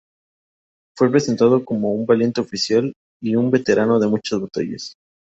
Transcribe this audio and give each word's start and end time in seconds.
Fue 0.97 1.11
presentado 1.11 1.63
como 1.63 1.91
un 1.91 2.07
valiente 2.07 2.41
oficial 2.41 2.91
y 3.21 3.35
un 3.35 3.51
veterano 3.51 3.99
de 3.99 4.07
muchas 4.07 4.41
batallas. 4.41 4.95